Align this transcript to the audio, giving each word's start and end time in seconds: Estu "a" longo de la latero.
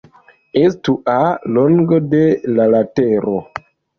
Estu 0.61 0.95
"a" 1.15 1.17
longo 1.59 2.01
de 2.13 2.23
la 2.55 2.67
latero. 2.77 3.37